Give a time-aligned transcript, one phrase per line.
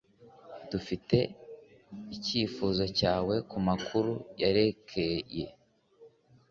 [0.71, 1.17] Dufite
[2.15, 5.45] icyifuzo cyawe kumakuru yerekeye